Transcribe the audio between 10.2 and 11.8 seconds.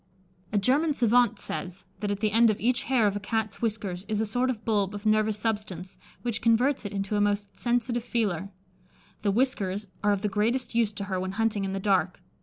the greatest use to her when hunting in the